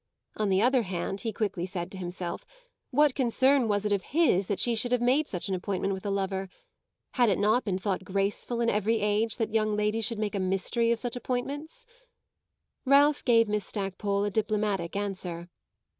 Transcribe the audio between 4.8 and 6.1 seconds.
have made an appointment with a